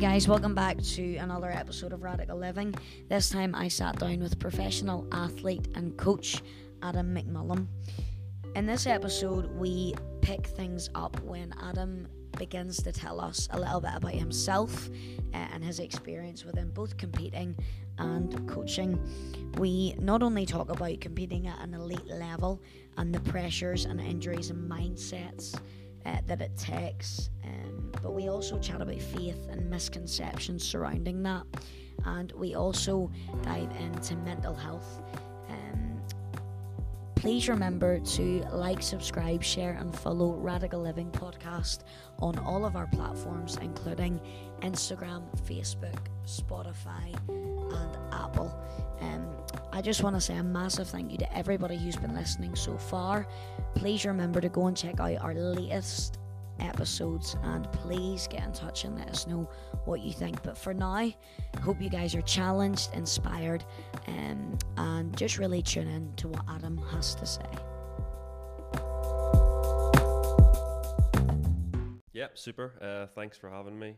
[0.00, 2.74] guys, welcome back to another episode of Radical Living.
[3.10, 6.40] This time I sat down with professional athlete and coach
[6.80, 7.66] Adam McMullen.
[8.56, 9.92] In this episode, we
[10.22, 12.08] pick things up when Adam
[12.38, 14.88] begins to tell us a little bit about himself
[15.34, 17.54] uh, and his experience within both competing
[17.98, 18.98] and coaching.
[19.58, 22.62] We not only talk about competing at an elite level
[22.96, 25.60] and the pressures and injuries and mindsets
[26.06, 31.44] uh, that it takes, um, but we also chat about faith and misconceptions surrounding that.
[32.04, 33.10] And we also
[33.42, 35.02] dive into mental health.
[35.48, 36.00] Um,
[37.14, 41.84] please remember to like, subscribe, share, and follow Radical Living Podcast
[42.20, 44.20] on all of our platforms, including
[44.62, 48.58] Instagram, Facebook, Spotify, and Apple.
[49.00, 49.26] Um,
[49.72, 52.76] I just want to say a massive thank you to everybody who's been listening so
[52.76, 53.26] far.
[53.76, 56.18] Please remember to go and check out our latest
[56.58, 59.48] episodes and please get in touch and let us know
[59.84, 60.42] what you think.
[60.42, 61.12] But for now,
[61.62, 63.64] hope you guys are challenged, inspired,
[64.08, 67.42] um, and just really tune in to what Adam has to say.
[72.12, 72.74] Yep, super.
[72.82, 73.94] Uh, thanks for having me.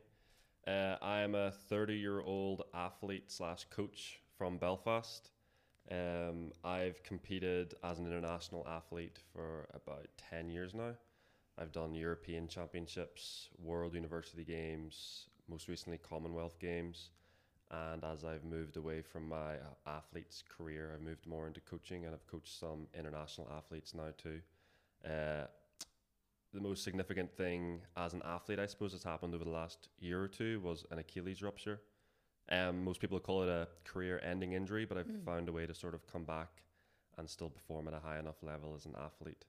[0.67, 5.32] Uh, I am a 30 year old athlete slash coach from Belfast.
[5.91, 10.95] Um, I've competed as an international athlete for about 10 years now.
[11.59, 17.11] I've done European Championships, World University Games, most recently Commonwealth Games.
[17.71, 22.05] And as I've moved away from my uh, athlete's career, I've moved more into coaching
[22.05, 24.41] and I've coached some international athletes now too.
[25.05, 25.47] Uh,
[26.53, 30.23] the most significant thing as an athlete, I suppose, that's happened over the last year
[30.23, 31.81] or two was an Achilles rupture.
[32.53, 35.25] Um, most people call it a career-ending injury, but I've Mm.
[35.25, 36.63] found a way to sort of come back
[37.17, 39.45] and still perform at a high enough level as an athlete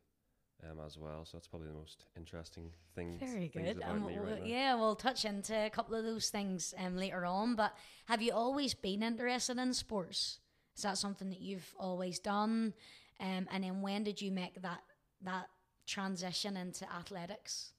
[0.63, 1.25] um, as well.
[1.25, 3.19] So that's probably the most interesting thing.
[3.19, 3.81] Very good.
[3.83, 7.55] Um, we'll- right yeah, we'll touch into a couple of those things um, later on.
[7.55, 10.39] But have you always been interested in sports?
[10.77, 12.73] Is that something that you've always done?
[13.19, 14.81] Um, and then when did you make that
[15.21, 15.49] that
[15.85, 17.73] transition into athletics?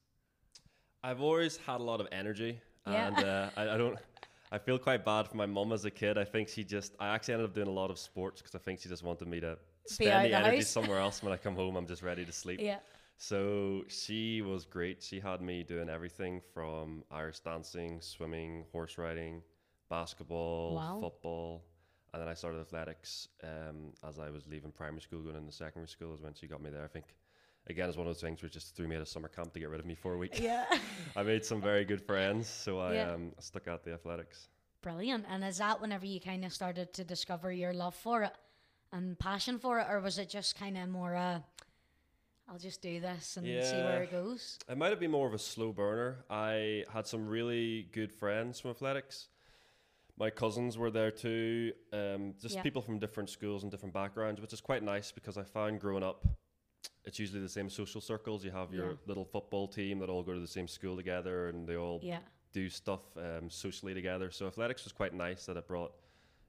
[1.03, 3.07] I've always had a lot of energy, Yeah.
[3.07, 3.97] and uh, I, I don't.
[4.51, 6.17] I feel quite bad for my mom as a kid.
[6.17, 6.93] I think she just.
[6.99, 9.27] I actually ended up doing a lot of sports because I think she just wanted
[9.27, 11.21] me to spend the the energy somewhere else.
[11.23, 12.59] When I come home, I'm just ready to sleep.
[12.61, 12.79] Yeah.
[13.17, 15.01] So she was great.
[15.01, 19.41] She had me doing everything from Irish dancing, swimming, horse riding,
[19.89, 20.99] basketball, Wow.
[20.99, 21.63] football,
[22.13, 25.87] and then I started athletics um, as I was leaving primary school, going into secondary
[25.87, 26.13] school.
[26.13, 26.83] Is when she got me there.
[26.83, 27.05] I think.
[27.67, 29.59] Again, it's one of those things which just threw me at a summer camp to
[29.59, 30.39] get rid of me for a week.
[30.39, 30.65] Yeah.
[31.15, 33.11] I made some very good friends, so I Yeah.
[33.13, 34.49] um, stuck out the athletics.
[34.81, 35.25] Brilliant.
[35.27, 38.33] And is that whenever you kind of started to discover your love for it
[38.91, 41.39] and passion for it, or was it just kind of more uh,
[42.47, 44.59] I'll just do this and see where it goes?
[44.69, 46.23] It might have been more of a slow burner.
[46.29, 49.29] I had some really good friends from athletics.
[50.19, 51.73] My cousins were there too.
[51.91, 52.61] Um, just Yeah.
[52.61, 56.03] people from different schools and different backgrounds, which is quite nice because I found growing
[56.03, 56.23] up,
[57.05, 58.43] it's usually the same social circles.
[58.43, 58.95] You have your Yeah.
[59.05, 62.21] little football team that all go to the same school together and they all Yeah.
[62.51, 64.31] do stuff um, socially together.
[64.31, 65.93] So athletics was quite nice that it brought,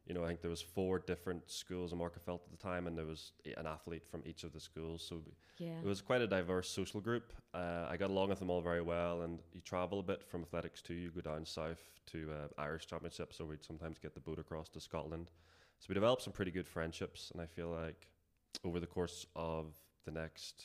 [0.06, 2.97] you know, I think there was four different schools in Magherafelt at the time, and
[2.97, 5.02] there was an athlete from each of the schools.
[5.02, 5.22] So
[5.58, 5.80] Yeah.
[5.80, 7.32] it was quite a diverse social group.
[7.53, 10.42] Uh, I got along with them all very well, and you travel a bit from
[10.42, 10.94] athletics too.
[10.94, 14.68] You go down south to uh, Irish Championships, or we'd sometimes get the boat across
[14.70, 15.32] to Scotland.
[15.80, 18.08] So we developed some pretty good friendships, and I feel like
[18.64, 19.74] over the course of
[20.06, 20.65] the next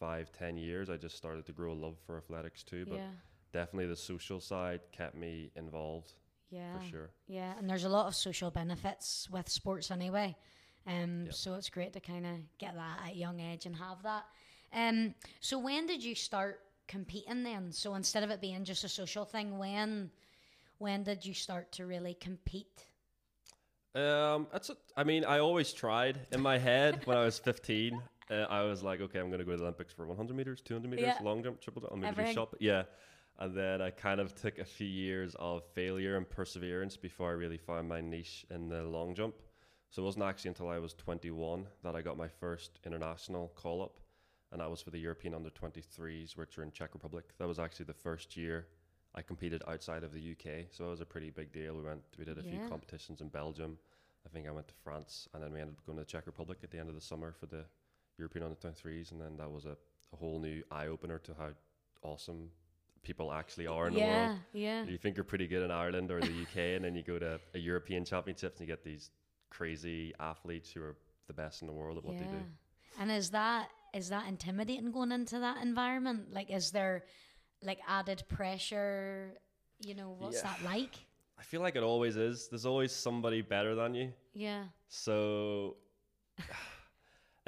[0.00, 2.84] five, ten years, I just started to grow a love for athletics too.
[2.86, 3.10] But yeah.
[3.52, 6.14] definitely the social side kept me involved
[6.50, 6.78] Yeah.
[6.78, 7.10] for sure.
[7.28, 10.36] Yeah, and there's a lot of social benefits with sports anyway.
[10.86, 11.34] Um, Yep.
[11.34, 14.24] so it's great to kind of get that at a young age and have that.
[14.72, 17.70] Um, so when did you start competing then?
[17.72, 20.10] So instead of it being just a social thing, when
[20.78, 22.86] when did you start to really compete?
[23.94, 24.70] Um, that's.
[24.70, 28.00] A, I mean, I always tried in my head when I was 15.
[28.30, 30.60] Uh, I was like, okay, I'm going to go to the Olympics for 100 meters,
[30.60, 31.18] 200 meters, Yeah.
[31.22, 32.34] long jump, triple jump, I'll maybe Everything.
[32.34, 32.54] do shot.
[32.60, 32.84] Yeah.
[33.38, 37.32] And then I kind of took a few years of failure and perseverance before I
[37.32, 39.34] really found my niche in the long jump.
[39.88, 43.82] So it wasn't actually until I was 21 that I got my first international call
[43.82, 43.98] up,
[44.52, 47.24] and that was for the European under 23s, which are in Czech Republic.
[47.38, 48.68] That was actually the first year
[49.16, 51.74] I competed outside of the UK, so it was a pretty big deal.
[51.74, 52.50] We went, we did a Yeah.
[52.50, 53.78] few competitions in Belgium.
[54.24, 56.26] I think I went to France, and then we ended up going to the Czech
[56.26, 57.64] Republic at the end of the summer for the
[58.20, 59.76] European under 23s, and then that was a,
[60.12, 61.50] a whole new eye opener to how
[62.02, 62.50] awesome
[63.02, 64.38] people actually are in the world.
[64.52, 64.84] yeah.
[64.84, 67.40] You think you're pretty good in Ireland or the UK, and then you go to
[67.54, 69.10] a European Championships and you get these
[69.50, 70.96] crazy athletes who are
[71.26, 72.42] the best in the world at what they do.
[73.00, 76.32] And is that is that intimidating going into that environment?
[76.32, 77.04] Like, is there
[77.62, 79.34] like added pressure
[79.80, 80.42] You know, what's Yeah.
[80.50, 80.94] that like?
[81.38, 82.48] I feel like it always is.
[82.48, 84.12] There's always somebody better than you.
[84.34, 84.64] Yeah.
[84.88, 85.76] So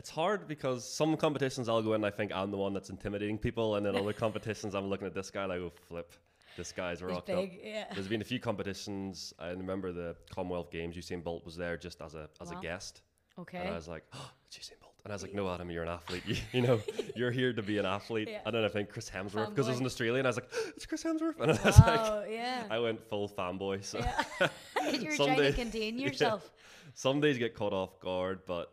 [0.02, 2.90] it's hard because some competitions I'll go in and I think I'm the one that's
[2.90, 6.12] intimidating people, and then other competitions I'm looking at this guy and I go, flip,
[6.56, 7.48] this guy's rocked up.
[7.62, 7.84] Yeah.
[7.94, 9.32] There's been a few competitions.
[9.38, 10.96] I remember the Commonwealth Games.
[10.96, 12.58] Usain Bolt was there just as a as Wow.
[12.58, 13.02] a guest,
[13.38, 13.58] Okay.
[13.58, 15.84] and I was like, "Oh, it's Usain Bolt." And I was like, "No, Adam, you're
[15.84, 16.24] an athlete.
[16.30, 16.80] You, you know,
[17.14, 18.40] you're here to be an athlete." Yeah.
[18.44, 20.26] And then I think Chris Hemsworth because it was an Australian.
[20.26, 22.64] I was like, oh, "It's Chris Hemsworth," and I was like, yeah.
[22.70, 23.84] I went full fanboy.
[23.84, 24.48] So yeah.
[25.00, 26.08] You're trying to days- contain yeah.
[26.08, 26.50] yourself.
[26.94, 28.72] some days get caught off guard, but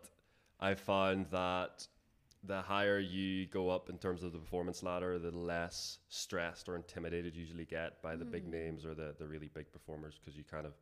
[0.60, 1.88] I found that
[2.44, 6.76] the higher you go up in terms of the performance ladder, the less stressed or
[6.76, 8.52] intimidated you usually get by the big Mm.
[8.52, 10.74] names or the, the really big performers because you kind of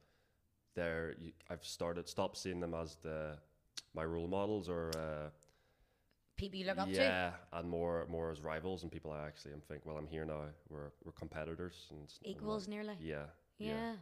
[0.75, 3.37] they're you, I've started stopped seeing them as the
[3.95, 5.29] my role models or uh,
[6.35, 6.93] People you look up to.
[6.93, 10.23] yeah and more more as rivals and people I actually am think well I'm here
[10.25, 12.95] now we're we're competitors and and Equals not- nearly.
[13.01, 13.25] yeah
[13.57, 13.95] Yeah.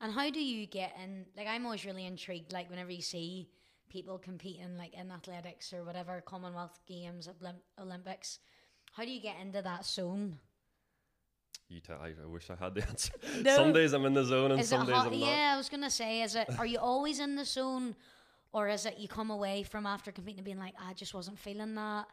[0.00, 1.24] And how do you get in?
[1.36, 2.52] Like, I'm always really intrigued.
[2.52, 3.48] Like, whenever you see
[3.88, 8.38] people competing, like in athletics or whatever, Commonwealth Games, Olymp- Olympics,
[8.92, 10.38] how do you get into that zone?
[11.70, 13.12] you tell I, I wish I had the answer
[13.42, 13.54] No.
[13.54, 15.08] some days I'm in the zone and Is some days hot?
[15.08, 16.48] I'm not Yeah, I was gonna say, is it?
[16.58, 17.94] Are you always in the zone,
[18.52, 21.38] or is it you come away from after competing and being like, I just wasn't
[21.38, 22.06] feeling that?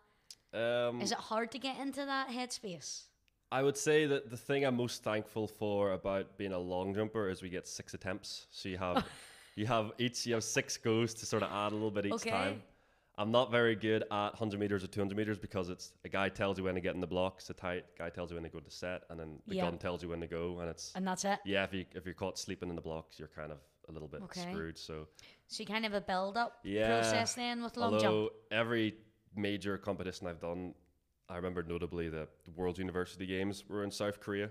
[0.53, 3.03] um, Is it hard to get into that headspace?
[3.51, 7.29] I would say that the thing I'm most thankful for about being a long jumper
[7.29, 8.47] is we get six attempts.
[8.51, 9.05] So you have
[9.55, 12.13] you have each you have six goes to sort of add a little bit each
[12.13, 12.29] Okay.
[12.29, 12.61] time.
[13.17, 16.57] I'm not very good at 100 meters or 200 meters because it's a guy tells
[16.57, 18.59] you when to get in the blocks, a tight guy tells you when to go
[18.59, 19.61] to set, and then the Yeah.
[19.61, 21.39] gun tells you when to go, and it's And that's it.
[21.45, 21.63] yeah.
[21.63, 24.21] If you if you're caught sleeping in the blocks, you're kind of a little bit
[24.23, 24.41] Okay.
[24.41, 24.77] screwed.
[24.77, 25.07] So
[25.47, 26.87] So you kind of a build up Yeah.
[26.87, 28.33] process then with long Although jump.
[28.51, 28.95] every
[29.35, 30.73] major competition I've done,
[31.29, 34.49] I remember notably the World University Games were in South Korea.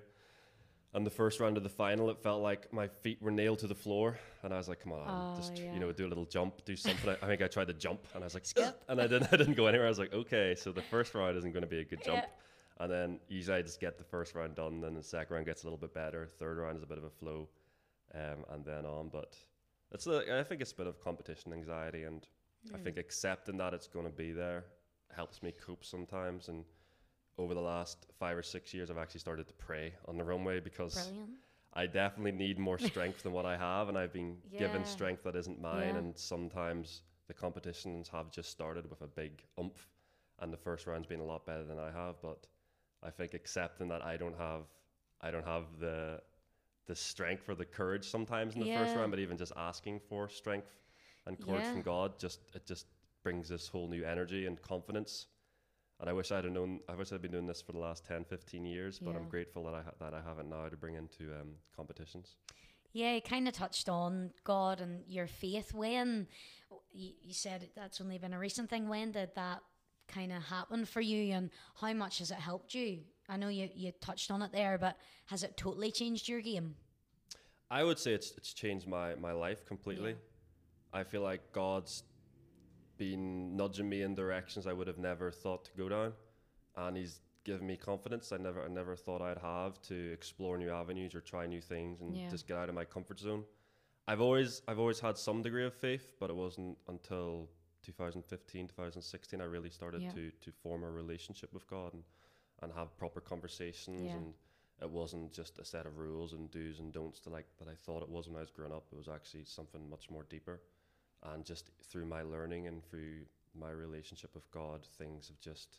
[0.94, 3.66] And the first round of the final, it felt like my feet were nailed to
[3.66, 4.16] the floor.
[4.44, 5.72] And I was like, come on, Oh, just, yeah.
[5.74, 7.10] you know, do a little jump, do something.
[7.10, 8.80] I, I think I tried to jump and I was like, Skip.
[8.88, 9.86] and I didn't, I didn't go anywhere.
[9.86, 12.22] I was like, okay, so the first round isn't going to be a good jump.
[12.22, 12.82] Yeah.
[12.84, 15.64] And then usually I just get the first round done, then the second round gets
[15.64, 16.28] a little bit better.
[16.38, 17.48] Third round is a bit of a flow,
[18.14, 19.08] um, and then on.
[19.08, 19.36] But
[19.92, 22.26] it's a, I think it's a bit of competition anxiety, and
[22.72, 22.84] I Hmm.
[22.84, 24.64] think accepting that it's going to be there
[25.14, 26.48] helps me cope sometimes.
[26.48, 26.64] And
[27.38, 30.60] over the last five or six years, I've actually started to pray on the runway
[30.60, 31.30] because Brilliant.
[31.72, 34.58] I definitely need more strength than what I have, and I've been Yeah.
[34.58, 35.90] given strength that isn't mine.
[35.94, 35.98] Yeah.
[35.98, 39.88] And sometimes the competitions have just started with a big oomph,
[40.40, 42.20] and the first round's been a lot better than I have.
[42.22, 42.46] But
[43.02, 44.62] I think accepting that I don't have,
[45.20, 46.20] I don't have the
[46.86, 50.28] the strength or the courage sometimes in the first round, but even just asking for
[50.28, 50.82] strength
[51.26, 51.72] and courage Yeah.
[51.72, 52.86] from God, just it just
[53.22, 55.26] brings this whole new energy and confidence.
[56.00, 56.80] And I wish I'd have known.
[56.88, 58.98] I wish I'd been doing this for the last 10, 15 years.
[58.98, 61.54] But I'm grateful that I ha- that I have it now to bring into um,
[61.74, 62.36] competitions.
[62.92, 65.72] Yeah, you kind of touched on God and your faith.
[65.72, 66.28] When
[66.92, 69.60] you, you said that's only been a recent thing, when did that
[70.08, 71.50] kind of happen for you, and
[71.80, 73.00] how much has it helped you?
[73.28, 76.74] I know you, you touched on it there, but has it totally changed your game?
[77.70, 80.16] I would say it's it's changed my my life completely.
[80.92, 82.04] I feel like God's
[82.96, 86.12] been nudging me in directions I would have never thought to go down,
[86.76, 90.70] and He's given me confidence I never I never thought I'd have to explore new
[90.70, 92.30] avenues or try new things and Yeah.
[92.30, 93.44] just get out of my comfort zone.
[94.08, 97.48] I've always I've always had some degree of faith, but it wasn't until
[97.82, 100.12] 2015, 2016 I really started Yeah.
[100.12, 102.04] to to form a relationship with God and
[102.62, 104.16] and have proper conversations Yeah.
[104.16, 104.34] and
[104.80, 107.74] it wasn't just a set of rules and do's and don'ts to like that I
[107.74, 108.86] thought it was when I was growing up.
[108.92, 110.60] It was actually something much more deeper.
[111.24, 113.22] And just through my learning and through
[113.58, 115.78] my relationship with God, things have just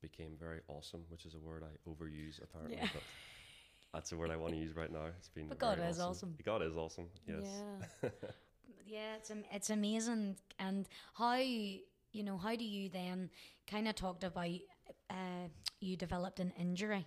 [0.00, 2.88] became very awesome, which is a word I overuse apparently, Yeah.
[2.92, 3.02] but
[3.92, 5.06] that's a word I want to use right now.
[5.18, 6.36] It's been But God is awesome.
[6.44, 7.06] God is awesome.
[7.26, 7.62] Yes.
[8.02, 8.10] Yeah.
[8.86, 10.36] yeah, it's it's amazing.
[10.58, 13.30] And how you know how do you then
[13.66, 14.48] kind of talked about
[15.10, 15.48] uh,
[15.80, 17.06] you developed an injury,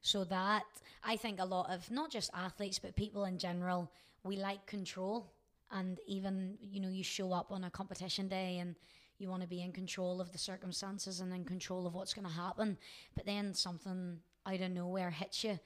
[0.00, 0.64] so that
[1.04, 3.90] I think a lot of not just athletes but people in general
[4.24, 5.32] we like control,
[5.72, 8.76] and even you know you show up on a competition day and
[9.18, 12.26] you want to be in control of the circumstances and in control of what's going
[12.26, 12.76] to happen,
[13.14, 15.58] but then something out of nowhere hits you.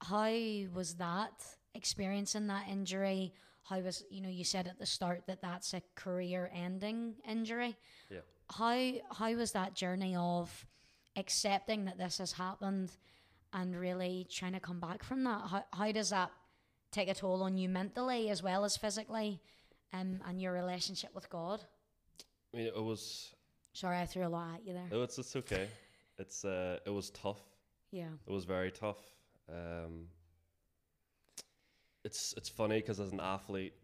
[0.00, 0.32] How
[0.74, 3.34] was that experiencing that injury?
[3.62, 7.76] How was you know you said at the start that that's a career ending injury.
[8.10, 8.20] Yeah.
[8.50, 10.66] how how was that journey of
[11.16, 12.92] accepting that this has happened
[13.52, 15.42] and really trying to come back from that?
[15.48, 16.30] How, how does that
[16.90, 19.40] take a toll on you mentally as well as physically
[19.92, 21.60] um, and your relationship with god
[22.52, 23.34] I mean, it was.
[23.72, 25.68] sorry i threw a lot at you there Oh, it's it's okay.
[26.18, 27.40] It's uh, it was tough.
[27.92, 28.98] yeah It was very tough.
[29.48, 30.06] Um,
[32.04, 33.74] it's it's funny because as an athlete,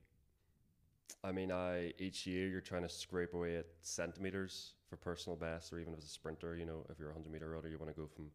[1.22, 5.72] I mean, I each year you're trying to scrape away at centimeters for personal best,
[5.72, 6.56] or even as a sprinter.
[6.56, 8.26] You know, if you're a hundred meter runner, you want to go from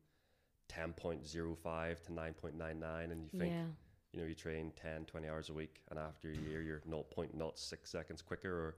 [0.67, 3.63] ten point zero five to nine point nine nine, and you think yeah.
[4.11, 7.75] You know you train 10, 20 hours a week, and after a year you're 0.06
[7.83, 8.51] seconds quicker.
[8.51, 8.75] Or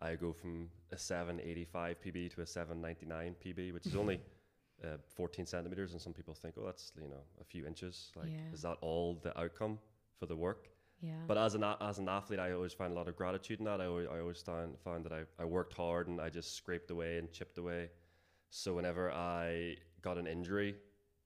[0.00, 3.86] I go from a seven eighty five PB to a seven ninety nine PB, which
[3.86, 4.20] is only
[4.84, 8.12] uh, 14 centimeters, and some people think, oh, that's you know a few inches.
[8.16, 8.52] Like, Yeah.
[8.54, 9.78] is that all the outcome
[10.18, 10.68] for the work?
[11.00, 11.12] Yeah.
[11.26, 13.80] But as an as an athlete, I always find a lot of gratitude in that.
[13.80, 16.90] I always, I always found found that I, I worked hard and I just scraped
[16.90, 17.90] away and chipped away.
[18.50, 20.76] So whenever I got an injury,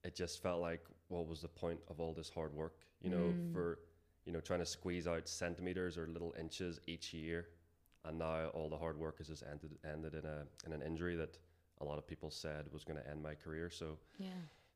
[0.04, 2.74] it just felt like what was the point of all this hard work?
[3.02, 3.52] You know, Mm.
[3.52, 3.78] for
[4.24, 7.48] you know trying to squeeze out centimeters or little inches each year,
[8.04, 11.16] and now all the hard work has just ended ended in a in an injury
[11.16, 11.38] that
[11.80, 13.68] a lot of people said was going to end my career.
[13.70, 14.28] So yeah.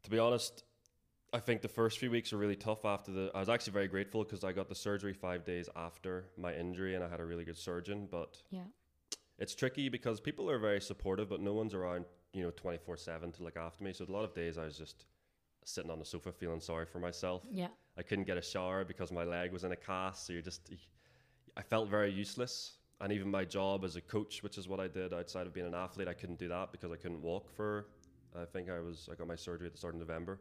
[0.02, 0.64] to be honest,
[1.33, 3.30] I think the first few weeks were really tough after the.
[3.35, 6.95] I was actually very grateful because I got the surgery five days after my injury
[6.97, 8.09] and I had a really good surgeon.
[8.11, 8.64] But Yeah.
[9.38, 13.30] it's tricky because people are very supportive, but no one's around, you know, 24 7
[13.33, 13.92] to look after me.
[13.92, 15.04] So a lot of days I was just
[15.64, 17.42] sitting on the sofa feeling sorry for myself.
[17.50, 17.68] Yeah.
[17.99, 20.26] I couldn't get a shower because my leg was in a cast.
[20.26, 20.71] So you're just,
[21.57, 22.79] I felt very useless.
[23.00, 25.67] And even my job as a coach, which is what I did outside of being
[25.67, 27.87] an athlete, I couldn't do that because I couldn't walk for.
[28.35, 30.38] I think I was I got my surgery at the start of November,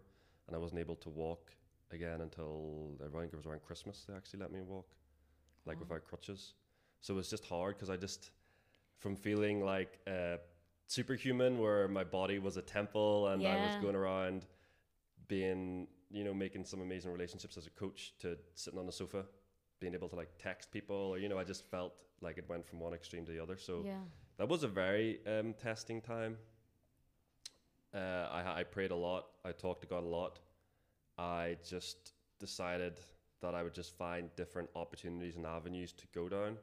[0.47, 1.51] and I wasn't able to walk
[1.91, 4.05] again until I think it was around Christmas.
[4.07, 4.87] They actually let me walk,
[5.65, 6.53] like without crutches.
[7.01, 8.31] So it was just hard because I just,
[8.99, 10.37] from feeling like uh,
[10.87, 14.45] superhuman, where my body was a temple and I was going around
[15.27, 19.25] being, you know, making some amazing relationships as a coach to sitting on the sofa,
[19.79, 22.65] being able to like text people, or you know, I just felt like it went
[22.65, 23.57] from one extreme to the other.
[23.57, 23.93] So yeah.
[24.37, 26.37] that was a very um, testing time.
[27.93, 29.27] Uh, I, I prayed a lot.
[29.43, 30.39] I talked to God a lot.
[31.17, 32.99] I just decided
[33.41, 36.57] that I would just find different opportunities and avenues to go down.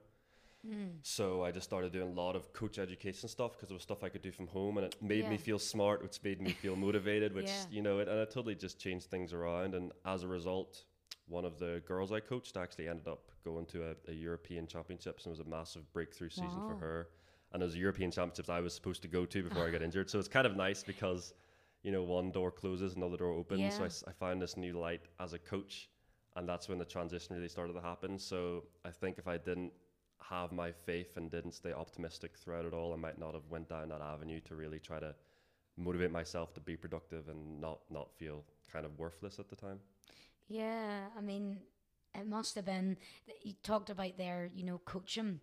[0.66, 0.99] Mm.
[1.02, 4.04] So I just started doing a lot of coach education stuff because it was stuff
[4.04, 6.76] I could do from home, and it made me feel smart, which made me feel
[6.76, 7.64] motivated, which Yeah.
[7.71, 9.75] you know, it, and it totally just changed things around.
[9.75, 10.85] And as a result,
[11.26, 15.26] one of the girls I coached actually ended up going to a, a European Championships,
[15.26, 17.09] and it was a massive breakthrough season for her.
[17.52, 19.83] And it was a European Championships I was supposed to go to before I got
[19.88, 21.35] injured, so it's kind of nice because
[21.83, 23.75] you know one door closes, another door opens.
[23.75, 24.11] So I Yeah.
[24.11, 25.90] I found this new light as a coach,
[26.37, 28.19] and that's when the transition really started to happen.
[28.19, 29.73] So I think if I didn't
[30.33, 33.69] have my faith and didn't stay optimistic throughout it all, I might not have went
[33.69, 35.15] down that avenue to really try to
[35.77, 39.79] motivate myself to be productive and not not feel kind of worthless at the time.
[40.49, 41.59] Yeah, I mean,
[42.15, 42.97] it must have been.
[43.43, 45.41] You talked about there, you know, coaching.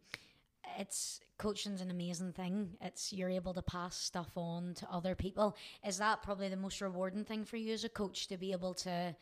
[0.78, 2.72] It's coaching's an amazing thing.
[2.82, 5.56] It's you're able to pass stuff on to other people.
[5.88, 8.74] Is that probably the most rewarding thing for you as a coach to be able
[8.76, 9.16] to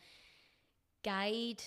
[1.04, 1.62] guide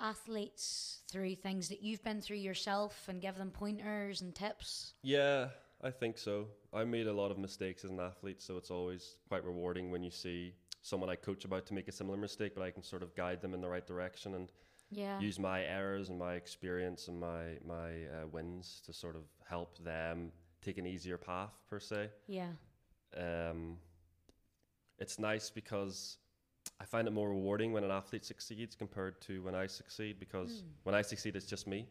[0.00, 4.94] athletes through things that you've been through yourself and give them pointers and tips?
[5.02, 5.48] Yeah,
[5.82, 6.48] I think so.
[6.72, 10.02] I made a lot of mistakes as an athlete, so it's always quite rewarding when
[10.02, 13.02] you see someone I coach about to make a similar mistake, but I can sort
[13.02, 14.50] of guide them in the right direction and
[14.90, 15.20] Yeah.
[15.20, 19.78] use my errors and my experience and my my uh, wins to sort of help
[19.78, 22.10] them take an easier path per se.
[22.26, 22.52] yeah.
[23.16, 23.78] Um,
[24.98, 26.18] it's nice because
[26.80, 30.62] I find it more rewarding when an athlete succeeds compared to when I succeed because
[30.62, 30.72] Mm.
[30.84, 31.86] when I succeed it's just me.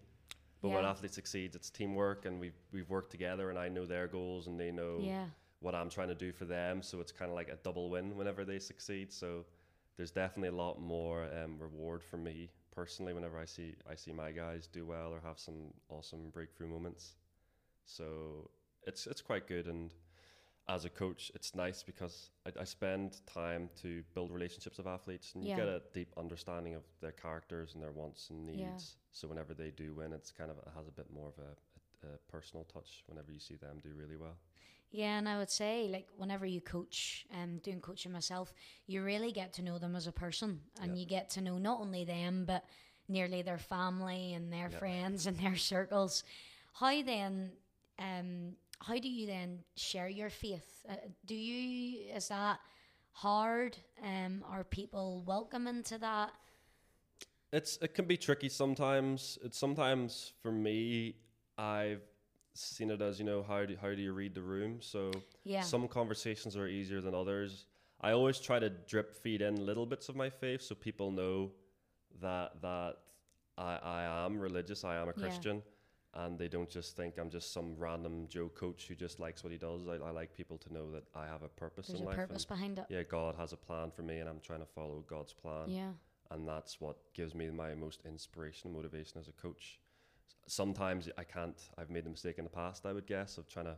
[0.61, 0.91] But when an Yeah.
[0.91, 4.59] athlete succeeds, it's teamwork, and we've we've worked together, and I know their goals, and
[4.59, 5.25] they know Yeah.
[5.61, 6.81] what I'm trying to do for them.
[6.81, 9.11] So it's kind of like a double win whenever they succeed.
[9.13, 9.45] So
[9.95, 14.11] there's definitely a lot more um, reward for me personally whenever I see I see
[14.11, 17.15] my guys do well or have some awesome breakthrough moments.
[17.85, 18.49] So
[18.85, 19.93] it's it's quite good, and
[20.69, 25.33] as a coach, it's nice because I, I spend time to build relationships with athletes,
[25.33, 25.55] and you Yeah.
[25.57, 28.59] get a deep understanding of their characters and their wants and needs.
[28.59, 28.75] Yeah.
[29.11, 32.07] So whenever they do win, it's kind of it has a bit more of a,
[32.07, 33.03] a, a personal touch.
[33.07, 34.37] Whenever you see them do really well.
[34.91, 38.53] Yeah, and I would say like whenever you coach, um, doing coaching myself,
[38.87, 40.99] you really get to know them as a person, and Yeah.
[40.99, 42.63] you get to know not only them but
[43.07, 44.77] nearly their family and their Yeah.
[44.79, 46.23] friends and their circles.
[46.73, 47.51] How then,
[47.97, 50.85] um, how do you then share your faith?
[50.89, 50.95] Uh,
[51.25, 52.59] do you is that
[53.11, 53.77] hard?
[54.03, 56.31] Um, are people welcoming to that?
[57.51, 59.37] It's it can be tricky sometimes.
[59.43, 61.15] It's sometimes for me,
[61.57, 62.01] I've
[62.53, 64.77] seen it as you know how do how do you read the room?
[64.81, 65.11] So
[65.43, 67.65] Yeah, some conversations are easier than others.
[68.01, 71.51] I always try to drip feed in little bits of my faith so people know
[72.21, 72.95] that that
[73.57, 74.83] I I am religious.
[74.83, 75.27] I am a Yeah.
[76.15, 79.51] And they don't just think I'm just some random Joe coach who just likes what
[79.53, 79.81] he does.
[79.87, 82.15] I, I like people to know that I have a purpose there's in a life.
[82.17, 82.85] purpose behind it.
[82.89, 85.91] yeah, God has a plan for me, and I'm trying to follow God's plan Yeah,
[86.31, 89.79] and that's what gives me my most inspiration and motivation as a coach.
[90.47, 91.57] Sometimes I can't.
[91.77, 92.85] I've made the mistake in the past.
[92.87, 93.75] I would guess of trying to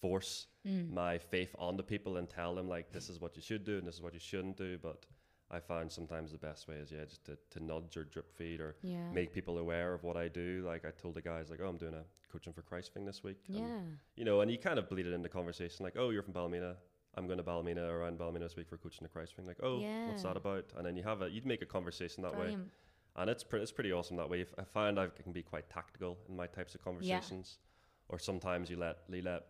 [0.00, 0.92] force Mm.
[0.92, 3.86] my faith onto people and tell them like this is what you should do and
[3.86, 4.76] this is what you shouldn't do.
[4.82, 5.06] But
[5.50, 8.60] I find sometimes the best way is yeah, just to, to nudge or drip feed
[8.60, 9.10] or Yeah.
[9.12, 10.62] make people aware of what I do.
[10.66, 13.24] Like I told the guys like, oh, I'm doing a coaching for Christ thing this
[13.24, 13.38] week.
[13.48, 13.80] And, yeah.
[14.16, 16.76] you know, and you kind of bleed it into conversation like, oh, you're from Ballymena.
[17.16, 19.44] I'm going to Ballymena around Ballymena this week for coaching the Christ thing.
[19.46, 20.66] Like, oh, what's that about?
[20.76, 22.56] And then you have a, you'd make a conversation that way
[23.16, 24.46] and it's pretty it's pretty awesome that way.
[24.56, 27.58] I find I can be quite tactical in my types of conversations,
[28.08, 29.46] or sometimes you let you let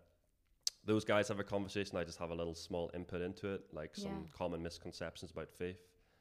[0.86, 1.98] those guys have a conversation.
[1.98, 4.26] I just have a little small input into it, like some Yeah.
[4.32, 5.76] common misconceptions about faith.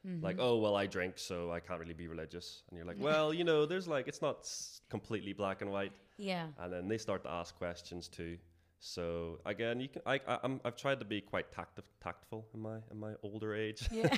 [0.08, 0.24] Mhm.
[0.24, 2.64] Like, oh well, I drink, so I can't really be religious.
[2.70, 4.50] And you're like, well, you know, there's like it's not
[4.90, 5.92] completely black and white.
[6.18, 6.48] yeah.
[6.58, 8.38] And then they start to ask questions too.
[8.82, 12.62] So again, you can I, I I'm, I've tried to be quite tacti- tactful in
[12.62, 13.88] my in my older age.
[13.92, 14.08] Yeah.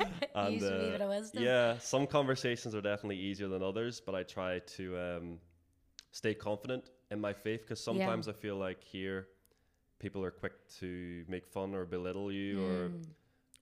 [0.34, 1.42] And, Use a wee uh, bit of wisdom.
[1.42, 5.38] Yeah, some conversations are definitely easier than others, but I try to um,
[6.12, 9.28] stay confident in my faith because sometimes I feel like here
[9.98, 12.90] people are quick to make fun or belittle you or,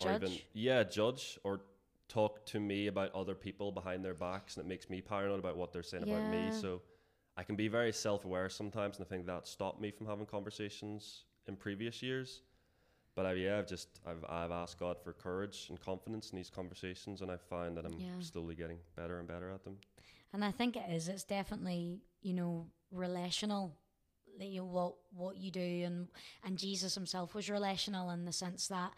[0.00, 0.06] Mm.
[0.06, 1.60] or even yeah judge or
[2.08, 5.56] talk to me about other people behind their backs and it makes me paranoid about
[5.56, 6.80] what they're saying about me so
[7.36, 11.24] I can be very self-aware sometimes and I think that stopped me from having conversations
[11.48, 12.42] in previous years
[13.16, 16.50] but I, yeah I've just I've, I've asked God for courage and confidence in these
[16.50, 18.20] conversations and I find that I'm Yeah.
[18.20, 19.78] slowly getting better and better at them
[20.32, 21.08] And I think it is.
[21.08, 23.76] It's definitely you know relational.
[24.38, 26.08] You what what you do and
[26.44, 28.92] and Jesus himself was relational in the sense that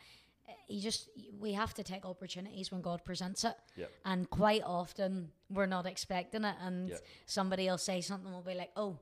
[0.67, 3.55] he just we have to take opportunities when God presents it.
[3.77, 3.91] Yep.
[4.05, 7.01] And quite often we're not expecting it, and Yep.
[7.27, 8.31] somebody will say something.
[8.31, 8.99] We'll be like, "Oh,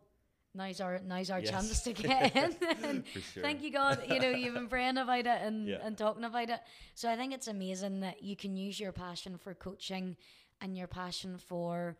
[0.55, 1.51] now's our now's our Yes.
[1.51, 4.03] chance to get in." Sure Thank you, God.
[4.09, 6.61] You know, you've been praying about it and, and talking about it.
[6.95, 10.17] So I think it's amazing that you can use your passion for coaching
[10.61, 11.97] and your passion for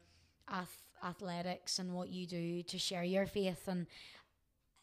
[0.49, 3.69] ath- athletics and what you do to share your faith.
[3.69, 3.87] And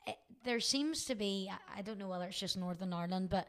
[0.06, 3.48] it, there seems to be, I don't know whether it's just Northern Ireland, but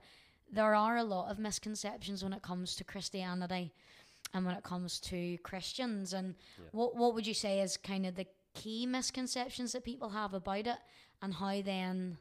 [0.51, 3.73] there are a lot of misconceptions when it comes to Christianity
[4.33, 6.13] and when it comes to Christians.
[6.13, 6.67] And Yeah.
[6.73, 10.67] what, what would you say is kind of the key misconceptions that people have about
[10.67, 10.79] it
[11.21, 12.19] and how then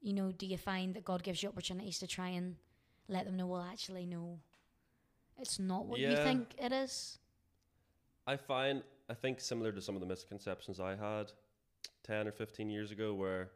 [0.00, 2.56] you know, do you find that God gives you opportunities to try and
[3.08, 4.38] let them know, well, actually, no,
[5.38, 7.18] it's not what you think it is?
[8.26, 11.32] I find I think similar to some of the misconceptions I had
[12.04, 13.50] ten or fifteen years ago, where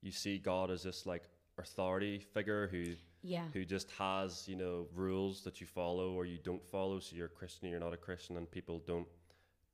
[0.00, 1.24] you see God as this like
[1.58, 3.48] authority figure who Yeah.
[3.52, 7.00] who just has you know rules that you follow or you don't follow.
[7.00, 9.08] So you're a Christian, or you're not a Christian, and people don't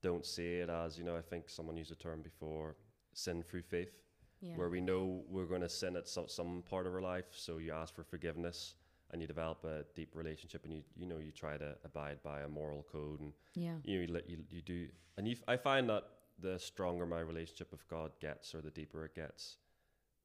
[0.02, 1.16] don't see it as you know.
[1.16, 2.76] I think someone used a term before,
[3.14, 3.92] sin through faith,
[4.40, 4.56] Yeah.
[4.56, 7.28] where we know we're going to sin at some, some part of our life.
[7.32, 8.76] So you ask for forgiveness.
[9.10, 12.40] And you develop a deep relationship, and you you know you try to abide by
[12.40, 13.76] a moral code, and yeah.
[13.84, 16.04] you know, you, you, you do and you, I find that
[16.40, 19.58] the stronger my relationship with God gets or the deeper it gets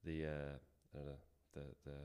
[0.04, 0.54] the uh,
[0.94, 1.20] I don't know,
[1.60, 1.98] the the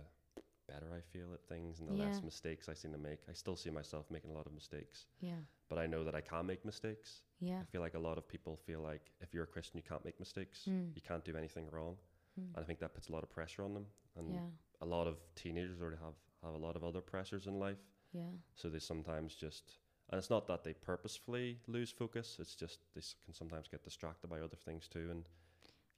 [0.67, 2.05] better I feel at things and the Yeah.
[2.05, 5.07] less mistakes I seem to make I still see myself making a lot of mistakes
[5.21, 5.41] Yeah.
[5.69, 7.61] but I know that I can make mistakes Yeah.
[7.61, 10.05] I feel like a lot of people feel like if you're a Christian you can't
[10.05, 10.95] make mistakes Mm.
[10.97, 11.97] you can't do anything wrong
[12.41, 12.55] Mm.
[12.55, 13.87] and I think that puts a lot of pressure on them
[14.17, 14.49] and Yeah.
[14.81, 18.33] a lot of teenagers already have have a lot of other pressures in life Yeah.
[18.55, 19.79] so they sometimes just,
[20.11, 22.39] and it's not that they purposefully lose focus.
[22.39, 25.11] It's just they can sometimes get distracted by other things too.
[25.11, 25.29] And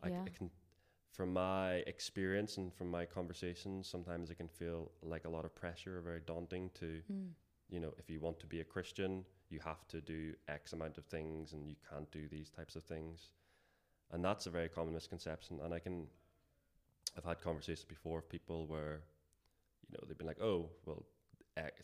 [0.03, 0.25] I, Yeah.
[0.25, 0.51] it can,
[1.16, 5.55] from my experience and from my conversations, sometimes it can feel like a lot of
[5.55, 7.33] pressure, or very daunting to, Mm.
[7.68, 10.98] you know, if you want to be a Christian, you have to do X amount
[10.98, 13.31] of things and you can't do these types of things.
[14.11, 15.61] And that's a very common misconception.
[15.61, 16.07] And I can,
[17.16, 19.00] I've had conversations before with people where,
[19.88, 21.02] you know, they've been like, oh, well,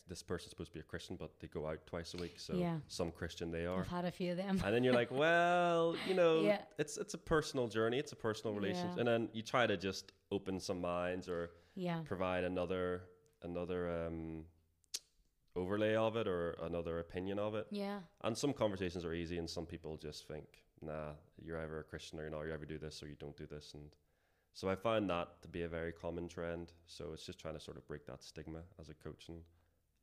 [0.09, 2.55] this person's supposed to be a Christian, but they go out twice a week, so
[2.55, 2.79] Yeah.
[2.89, 3.81] some Christian they are.
[3.81, 4.61] I've had a few of them.
[4.65, 6.61] and then you're like, well, you know, Yeah.
[6.79, 9.01] it's it's a personal journey, it's a personal relationship, Yeah.
[9.01, 12.03] and then you try to just open some minds or Yeah.
[12.05, 13.03] provide another
[13.43, 14.45] another um,
[15.57, 17.67] overlay of it or another opinion of it.
[17.71, 18.01] Yeah.
[18.23, 22.19] And some conversations are easy, and some people just think, nah, you're either a Christian
[22.19, 23.75] or you're not, you either do this or you don't do this.
[23.75, 23.91] And
[24.55, 26.73] so I find that to be a very common trend.
[26.87, 29.29] So it's just trying to sort of break that stigma as a coach.
[29.29, 29.43] And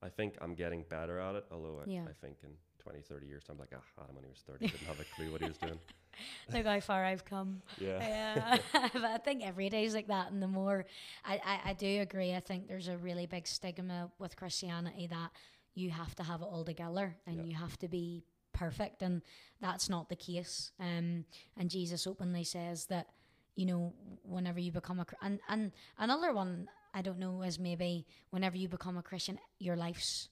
[0.01, 2.03] I think I'm getting better at it, although I, Yeah.
[2.07, 4.88] I think in 20, 30 years, I'm like, ah, Adam when he was 30 didn't
[4.88, 5.79] have a clue what he was doing.
[6.53, 7.62] Look how far I've come.
[7.77, 7.99] Yeah.
[7.99, 8.57] Yeah,
[8.93, 10.85] but I think every day is like that, and the more
[11.25, 12.33] I, I, I do agree.
[12.33, 15.31] I think there's a really big stigma with Christianity that
[15.75, 17.43] you have to have it all together and Yeah.
[17.43, 19.21] you have to be perfect, and
[19.62, 20.71] that's not the case.
[20.79, 21.25] Um,
[21.57, 23.07] and Jesus openly says that
[23.55, 28.06] you know whenever you become a and and another one I don't know is maybe
[28.32, 30.30] whenever you become a Christian, your life's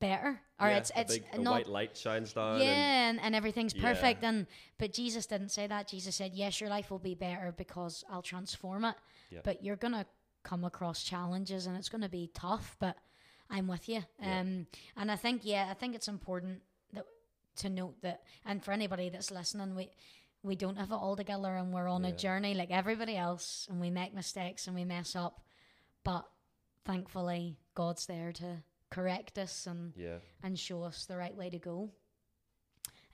[0.00, 2.60] better or Yeah, it's it's big- a not white light shines down.
[2.60, 3.82] yeah and and, and everything's Yeah.
[3.82, 7.54] perfect and but jesus didn't say that jesus said yes your life will be better
[7.56, 8.96] because i'll transform it
[9.30, 9.40] Yeah.
[9.44, 10.04] but you're gonna
[10.42, 12.96] come across challenges and it's gonna be tough but
[13.48, 14.40] i'm with you Yeah.
[14.40, 14.66] um
[14.96, 16.60] and i think yeah i think it's important
[16.92, 17.06] that
[17.56, 19.90] to note that and for anybody that's listening we
[20.44, 23.80] we don't have it all together and we're on a journey like everybody else and
[23.80, 25.40] we make mistakes and we mess up
[26.04, 26.24] but
[26.84, 28.62] thankfully god's there to
[28.94, 31.90] correct us and yeah, and show us the right way to go.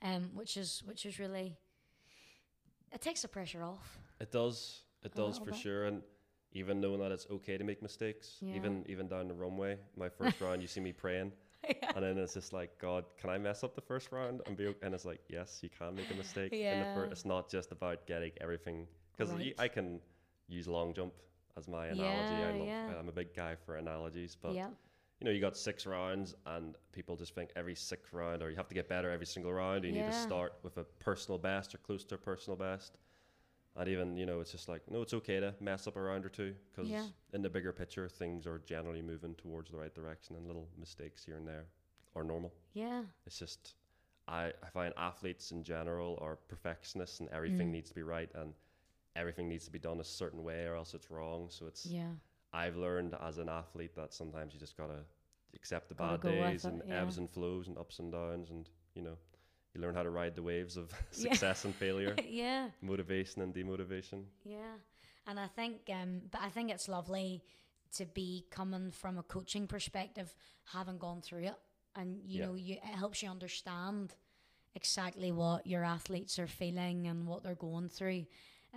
[0.03, 1.57] Um, which is which is really
[2.91, 3.99] it takes the pressure off.
[4.19, 4.81] it does.
[5.03, 5.55] It does for bit.
[5.55, 5.85] sure.
[5.85, 6.03] And
[6.53, 8.55] even knowing that it's okay to make mistakes, Yeah.
[8.55, 11.31] even even down the runway, my first round, you see me praying,
[11.95, 14.73] and then it's just like, God, can I mess up the first round and be?
[14.81, 16.53] And it's like, yes, you can make a mistake.
[16.71, 16.93] In the Yeah.
[16.93, 19.55] first, it's not just about getting everything because Right.
[19.59, 19.99] I can
[20.47, 21.13] use long jump
[21.57, 22.43] as my analogy.
[22.43, 22.69] I Yeah, love.
[22.87, 22.99] yeah.
[22.99, 24.69] I'm a big guy for analogies, but yeah,
[25.19, 28.55] you know, you got six rounds, and people just think every sixth round, or you
[28.55, 29.83] have to get better every single round.
[29.83, 32.97] You need to start with a personal best or close to a personal best.
[33.75, 36.25] And even, you know, it's just like, no, it's okay to mess up a round
[36.25, 37.07] or two because Yeah.
[37.33, 41.23] in the bigger picture, things are generally moving towards the right direction, and little mistakes
[41.23, 41.65] here and there
[42.15, 42.53] are normal.
[42.73, 43.75] yeah, It's just,
[44.27, 47.71] I, I find athletes in general are perfectionists, and everything Mm.
[47.71, 48.53] needs to be right, and
[49.15, 51.47] everything needs to be done a certain way, or else it's wrong.
[51.49, 52.13] So it's yeah,
[52.53, 55.05] I've learned as an athlete that sometimes you just gotta
[55.55, 56.95] accept the Gotta bad days it, and yeah.
[57.01, 59.17] ebbs and flows and ups and downs, and you know,
[59.73, 61.31] you learn how to ride the waves of Yeah.
[61.31, 64.23] success and failure, yeah, motivation and demotivation.
[64.43, 64.75] yeah.
[65.27, 67.43] And I think, um, but I think it's lovely
[67.97, 70.33] to be coming from a coaching perspective,
[70.65, 71.55] having gone through it,
[71.95, 72.45] and you Yeah.
[72.47, 74.15] know, you it helps you understand
[74.75, 78.25] exactly what your athletes are feeling and what they're going through.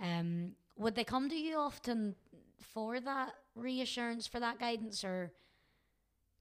[0.01, 2.15] Um, would they come to you often
[2.59, 5.31] for that reassurance, for that guidance, or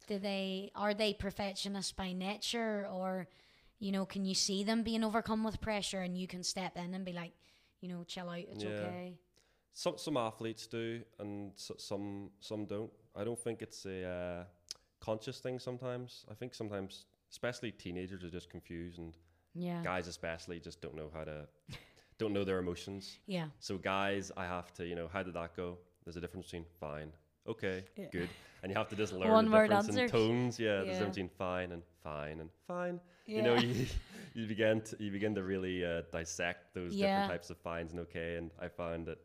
[0.07, 3.27] do they are they perfectionists by nature, or
[3.85, 6.94] you know, can you see them being overcome with pressure and you can step in
[6.94, 7.33] and be like,
[7.83, 8.70] you know, chill out, it's Yeah.
[8.70, 9.18] okay.
[9.75, 12.92] Some some athletes do, and s some some don't.
[13.14, 14.44] I don't think it's a uh,
[15.01, 15.59] conscious thing.
[15.59, 19.12] Sometimes I think sometimes, especially teenagers, are just confused, and
[19.53, 21.47] Yeah, guys especially just don't know how to
[22.20, 23.18] don't know their emotions.
[23.27, 25.79] yeah, So guys, I have to, you know, how did that go?
[26.05, 27.11] There's a difference between fine,
[27.46, 28.07] okay, Yeah.
[28.11, 28.30] good,
[28.62, 30.59] and you have to just learn One the difference in tones.
[30.59, 30.85] Yeah, Yeah.
[30.90, 33.00] difference between fine and fine and fine.
[33.35, 33.87] You know, you
[34.35, 37.07] you begin to you begin to really uh, dissect those Yeah.
[37.07, 38.37] different types of fines and okay.
[38.37, 39.18] And I found that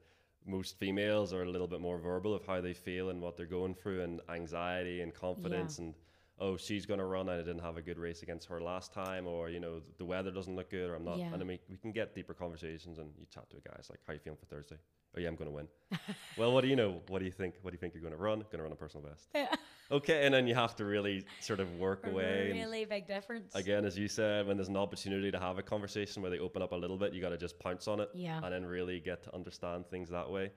[0.46, 3.46] most females are a little bit more verbal of how they feel and what they're
[3.60, 5.94] going through, and anxiety and confidence and.
[6.42, 9.28] Oh, she's gonna run, and I didn't have a good race against her last time,
[9.28, 11.18] or you know, the weather doesn't look good, or I'm not.
[11.18, 11.26] Yeah.
[11.32, 13.76] And then we, we can get deeper conversations, and you chat to a guy.
[13.78, 14.78] It's like, how you feeling for Thursday?
[15.18, 15.68] Oh yeah, I'm gonna win.
[16.38, 17.02] well, what do you know?
[17.08, 17.56] What do you think?
[17.62, 18.46] What do you think you're gonna run?
[18.52, 19.28] Gonna run a personal best.
[19.36, 19.54] Yeah.
[19.92, 22.52] Okay, and then you have to really sort of work away.
[22.54, 23.56] really big difference.
[23.56, 26.62] again, as you said, when there's an opportunity to have a conversation where they open
[26.62, 28.40] up a little bit, you got to just pounce on it Yeah.
[28.44, 30.52] and then really get to understand things that way.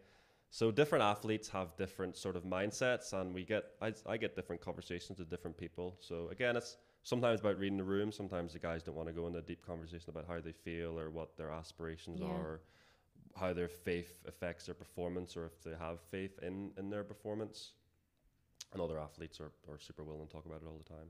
[0.54, 4.60] So different athletes have different sort of mindsets, and we get I, I get different
[4.60, 5.96] conversations with different people.
[6.00, 8.12] So again, it's sometimes about reading the room.
[8.12, 10.98] Sometimes the guys don't want to go into a deep conversation about how they feel
[10.98, 12.26] or what their aspirations Yeah.
[12.26, 12.60] are, or
[13.34, 17.72] how their faith affects their performance, or if they have faith in in their performance.
[18.74, 21.08] And other athletes are, are super willing to talk about it all the time.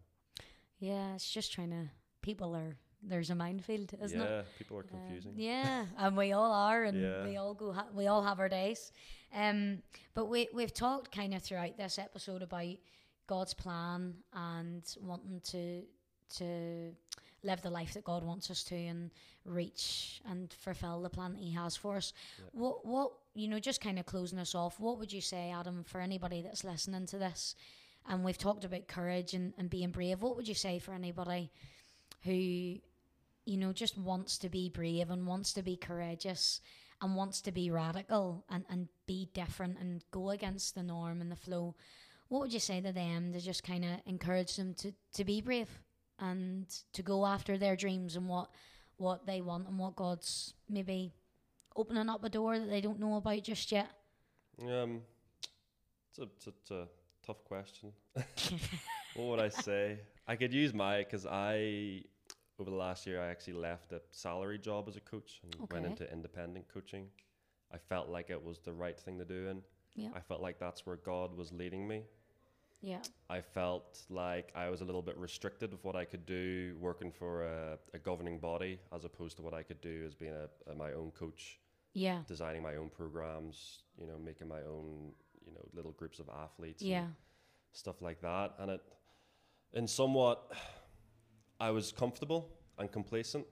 [0.79, 1.91] Yeah, it's just trying to.
[2.21, 2.77] People are.
[3.03, 4.31] There's a minefield, isn't yeah, it?
[4.31, 5.33] Yeah, people are Um, confusing.
[5.37, 7.25] yeah, and we all are, and Yeah.
[7.25, 7.73] we all go.
[7.73, 8.93] Ha- we all have our days.
[9.35, 9.83] Um,
[10.15, 12.77] but we we've talked kind of throughout this episode about
[13.27, 15.85] God's plan and wanting to
[16.37, 16.95] to
[17.43, 19.11] live the life that God wants us to and
[19.45, 22.13] reach and fulfill the plan that He has for us.
[22.39, 22.45] Yeah.
[22.53, 24.79] What what you know, just kind of closing us off.
[24.79, 27.57] What would you say, Adam, for anybody that's listening to this?
[28.07, 30.21] And we've talked about courage and, and being brave.
[30.23, 31.51] What would you say for anybody
[32.25, 32.79] who,
[33.45, 36.61] you know, just wants to be brave and wants to be courageous
[37.01, 41.31] and wants to be radical and, and be different and go against the norm and
[41.31, 41.75] the flow?
[42.29, 45.41] What would you say to them to just kind of encourage them to, to be
[45.41, 45.69] brave
[46.19, 48.51] and to go after their dreams and what
[48.99, 51.13] what they want and what God's maybe
[51.75, 53.89] opening up a door that they don't know about just yet?
[54.61, 55.01] Um,
[56.09, 56.89] it's a, it's a, it's a
[57.27, 57.93] tough question.
[59.17, 59.99] what would I say?
[60.29, 62.05] I could use my because I
[62.63, 65.85] over the last year I actually left a salary job as a coach and went
[65.85, 67.07] into independent coaching.
[67.73, 69.63] I felt like it was the right thing to do, and
[69.97, 70.11] Yeah.
[70.15, 72.05] I felt like that's where God was leading me.
[72.81, 73.03] Yeah.
[73.29, 77.11] I felt like I was a little bit restricted with what I could do working
[77.13, 80.49] for a, a governing body as opposed to what I could do as being a,
[80.71, 81.59] a my own coach
[81.95, 82.23] Yeah.
[82.29, 85.13] designing my own programs, you know, making my own,
[85.47, 87.09] you know, little groups of athletes, Yeah.
[87.73, 88.55] stuff like that.
[88.61, 88.83] And it,
[89.73, 90.53] in somewhat,
[91.67, 92.41] I was comfortable
[92.79, 93.47] and complacent.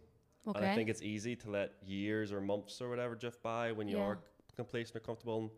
[0.46, 0.58] Okay.
[0.58, 3.86] And I think it's easy to let years or months or whatever drift by when
[3.88, 4.08] you Yeah.
[4.08, 4.18] are
[4.56, 5.38] complacent or comfortable.
[5.42, 5.50] And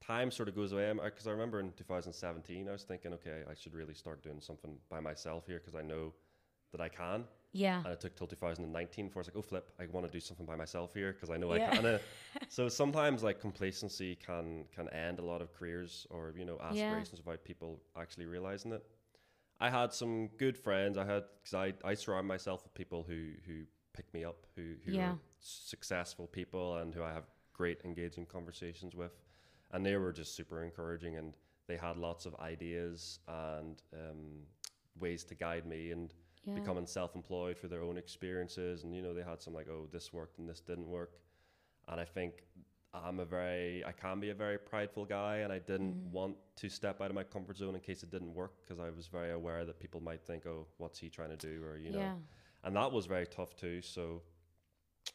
[0.00, 0.92] time sort of goes away.
[0.92, 4.72] Because I remember in 2017, I was thinking, okay, I should really start doing something
[4.88, 6.12] by myself here because I know
[6.72, 7.24] that I can.
[7.52, 7.78] yeah.
[7.84, 10.20] And it took till 2019 before I was like, oh, flip, I want to do
[10.20, 11.70] something by myself here because I know Yeah.
[11.70, 12.00] I can.
[12.48, 14.46] So sometimes like complacency can
[14.76, 16.84] can end a lot of careers or you know aspirations Yeah.
[16.86, 17.70] aspirations without people
[18.02, 18.82] actually realizing it.
[19.60, 20.96] I had some good friends.
[20.96, 24.74] I had because I, I surround myself with people who who pick me up, who
[24.84, 25.10] who Yeah.
[25.12, 29.12] are successful people and who I have great engaging conversations with,
[29.72, 31.34] and they were just super encouraging and
[31.66, 34.46] they had lots of ideas and um,
[34.98, 36.54] ways to guide me and yeah.
[36.54, 40.12] becoming self-employed for their own experiences and you know they had some like oh this
[40.12, 41.12] worked and this didn't work
[41.88, 42.44] and i think
[42.92, 46.10] i'm a very i can be a very prideful guy and i didn't Mhm.
[46.10, 48.90] want to step out of my comfort zone in case it didn't work because i
[48.90, 51.90] was very aware that people might think oh what's he trying to do or you
[51.92, 52.16] know yeah.
[52.64, 54.22] and that was very tough too so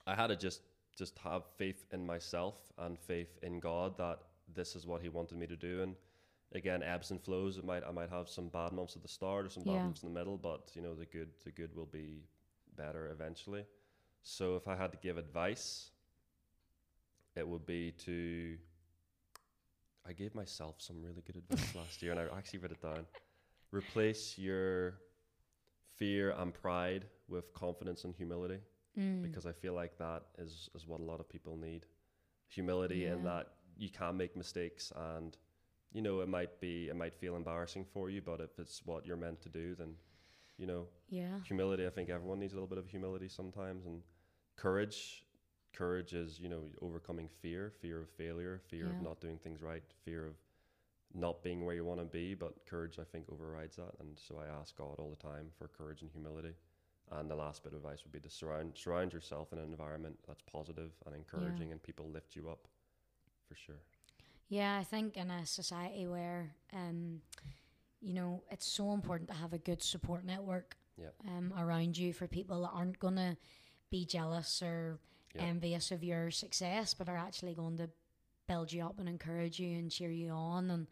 [0.07, 0.61] i had to just
[0.95, 4.19] just have faith in myself and faith in god that
[4.53, 5.95] this is what he wanted me to do and
[6.53, 9.45] again ebbs and flows it might i might have some bad months at the start
[9.45, 9.83] or some bad Yeah.
[9.83, 12.23] months in the middle but you know the good the good will be
[12.77, 13.65] better eventually
[14.23, 15.91] so if i had to give advice
[17.35, 18.57] it would be to
[20.07, 23.05] i gave myself some really good advice last year and i actually wrote it down
[23.71, 24.95] replace your
[25.97, 28.59] fear and pride with confidence and humility
[28.97, 29.21] Mm.
[29.21, 31.85] because I feel like that is, is what a lot of people need.
[32.47, 35.35] Humility in that you can make mistakes and
[35.91, 39.05] you know it might be it might feel embarrassing for you, but if it's what
[39.05, 39.95] you're meant to do then
[40.57, 41.39] you know, yeah.
[41.45, 44.01] humility I think everyone needs a little bit of humility sometimes and
[44.55, 45.24] courage
[45.75, 48.91] courage is, you know, overcoming fear, fear of failure, fear Yeah.
[48.91, 50.35] of not doing things right, fear of
[51.13, 54.37] not being where you want to be, but courage I think overrides that and so
[54.37, 56.53] I ask God all the time for courage and humility.
[57.11, 60.17] And the last bit of advice would be to surround surround yourself in an environment
[60.27, 62.67] that's positive and encouraging, and people lift you up,
[63.47, 63.81] for sure.
[64.49, 67.21] Yeah, I think in a society where, um,
[68.01, 71.09] you know, it's so important to have a good support network Yeah.
[71.27, 73.37] um, around you for people that aren't going to
[73.91, 74.99] be jealous or
[75.35, 75.43] Yeah.
[75.43, 77.89] envious of your success, but are actually going to
[78.47, 80.69] build you up and encourage you and cheer you on.
[80.71, 80.87] And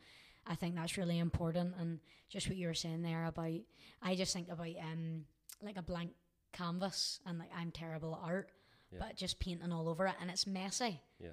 [0.47, 1.75] I think that's really important.
[1.79, 3.59] And just what you were saying there about,
[4.01, 5.25] I just think about um,
[5.61, 6.11] like a blank
[6.51, 8.49] canvas and like I'm terrible at art,
[8.91, 8.99] Yeah.
[9.01, 11.01] but just painting all over it and it's messy.
[11.19, 11.29] Yeah.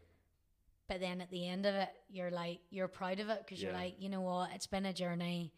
[0.88, 3.72] But then at the end of it, you're like, you're proud of it because you're
[3.72, 5.52] like, you know what, it's been a journey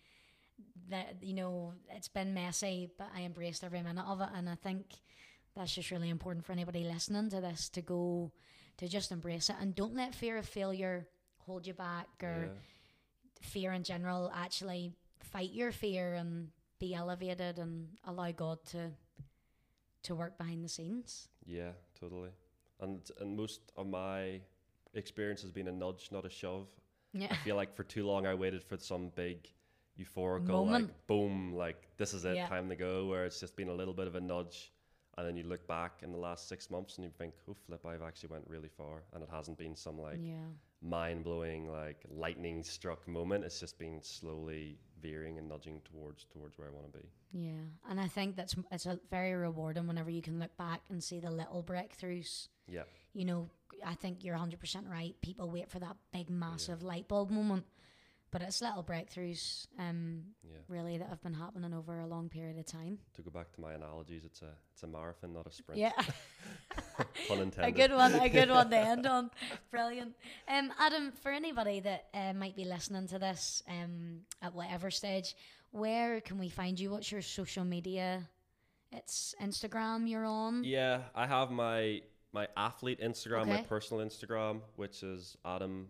[0.91, 4.29] that, you know, it's been messy, but I embraced every minute of it.
[4.35, 4.85] And I think
[5.55, 8.33] that's just really important for anybody listening to this to go,
[8.79, 11.07] to just embrace it and don't let fear of failure
[11.39, 12.59] hold you back or Yeah.
[13.41, 14.31] fear in general.
[14.35, 18.93] Actually, fight your fear and be elevated and allow God to
[20.05, 21.29] to work behind the scenes.
[21.45, 22.31] Yeah, totally.
[22.81, 24.41] And and most of my
[24.95, 26.69] experience has been a nudge, not a shove.
[27.13, 27.29] Yeah.
[27.31, 29.49] I feel like for too long I waited for some big
[29.99, 30.87] euphorical Moment.
[30.89, 32.49] like boom, like this is it, Yeah.
[32.49, 33.07] time to go.
[33.07, 34.73] Where it's just been a little bit of a nudge,
[35.19, 37.85] and then you look back in the last six months and you think, oh flip,
[37.87, 40.49] I've actually went really far, and it hasn't been some like yeah.
[40.81, 43.45] mind blowing, like lightning struck moment.
[43.45, 47.05] It's just been slowly veering and nudging towards towards where I want to be.
[47.33, 51.03] Yeah, and I think that's it's a very rewarding whenever you can look back and
[51.03, 52.49] see the little breakthroughs.
[52.69, 53.51] Yeah, You know,
[53.85, 55.15] I think you're 100% right.
[55.21, 57.67] People wait for that big, massive light bulb moment,
[58.33, 60.57] but it's little breakthroughs, um, yeah.
[60.67, 62.99] really that have been happening over a long period of time.
[63.15, 65.79] To go back to my analogies, it's a it's a marathon, not a sprint.
[65.79, 65.93] Yeah,
[67.29, 69.31] Pun a good one, a good one to end on.
[69.71, 70.15] Brilliant.
[70.49, 75.37] Um, Adam, for anybody that uh, might be listening to this um, at whatever stage,
[75.71, 76.91] where can we find you?
[76.91, 78.27] What's your social media?
[78.93, 80.65] It's Instagram you're on.
[80.65, 82.01] Yeah, I have my
[82.33, 85.89] my athlete Instagram, my personal Instagram, which is Adam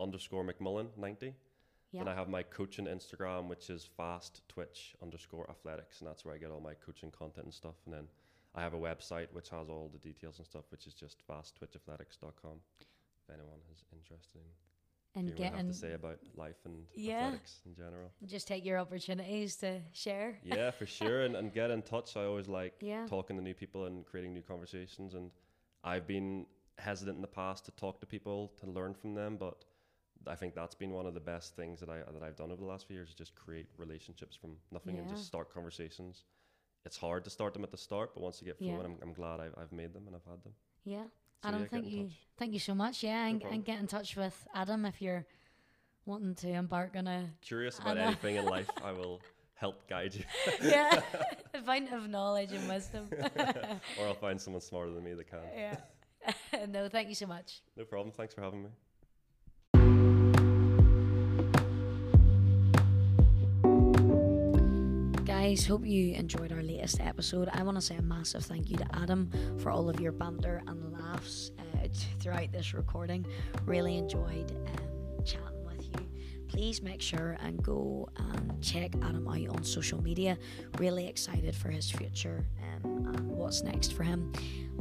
[0.00, 1.34] underscore McMullen ninety.
[1.92, 2.04] Yeah.
[2.04, 6.34] Then I have my coaching Instagram, which is fast twitch underscore athletics, and that's where
[6.34, 7.74] I get all my coaching content and stuff.
[7.84, 8.08] And then
[8.54, 11.56] I have a website which has all the details and stuff, which is just fast
[11.56, 12.60] twitch fasttwitchathletics.com.
[12.80, 14.40] If anyone is interested
[15.14, 17.26] in and I have to say about life and Yeah.
[17.26, 18.10] athletics in general.
[18.24, 20.38] just take your opportunities to share.
[20.44, 22.16] yeah, for sure, and, and get in touch.
[22.16, 23.06] I always like Yeah.
[23.06, 25.14] talking to new people and creating new conversations.
[25.14, 25.30] And
[25.84, 26.46] I've been
[26.78, 29.64] hesitant in the past to talk to people to learn from them, but
[30.26, 32.60] I think that's been one of the best things that I that I've done over
[32.60, 33.08] the last few years.
[33.10, 35.14] Is just create relationships from nothing and Yeah.
[35.14, 36.24] just start conversations.
[36.84, 38.74] It's hard to start them at the start, but once you get Yeah.
[38.76, 40.52] flowing, I'm, I'm glad I've, I've made them and I've had them.
[40.84, 41.04] Yeah.
[41.42, 42.02] So Adam, yeah, thank you.
[42.04, 42.12] touch.
[42.38, 43.02] Thank you so much.
[43.02, 43.56] Yeah, and, problem.
[43.58, 45.24] and get in touch with Adam if you're
[46.06, 48.02] wanting to embark on a Curious about know.
[48.02, 49.20] anything in life, I will
[49.54, 50.24] help guide you.
[50.62, 51.00] yeah,
[51.64, 53.08] fountain of knowledge and wisdom.
[53.98, 55.40] or I'll find someone smarter than me that can.
[55.56, 56.66] yeah.
[56.68, 57.60] no, thank you so much.
[57.76, 58.12] No problem.
[58.12, 58.68] Thanks for having me.
[65.42, 67.48] Guys, hope you enjoyed our latest episode.
[67.52, 69.28] I want to say a massive thank you to Adam
[69.58, 71.88] for all of your banter and laughs uh,
[72.20, 73.26] throughout this recording.
[73.66, 75.51] Really enjoyed um, chatting.
[76.52, 80.36] Please make sure and go and check Adam out on social media.
[80.76, 82.44] Really excited for his future
[82.84, 84.30] um, and what's next for him.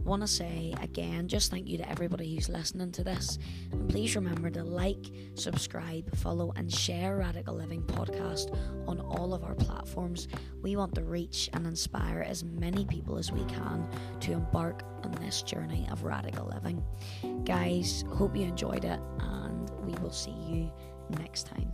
[0.03, 3.39] Want to say again, just thank you to everybody who's listening to this.
[3.71, 8.53] And please remember to like, subscribe, follow, and share Radical Living Podcast
[8.85, 10.27] on all of our platforms.
[10.61, 13.87] We want to reach and inspire as many people as we can
[14.19, 16.83] to embark on this journey of radical living.
[17.45, 20.71] Guys, hope you enjoyed it, and we will see you
[21.19, 21.71] next time.